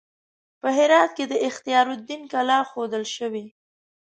په 0.61 0.67
هرات 0.77 1.09
کې 1.17 1.25
د 1.31 1.33
اختیار 1.47 1.85
الدین 1.95 2.21
کلا 2.33 2.59
ښودل 2.69 3.03
شوې. 3.15 3.45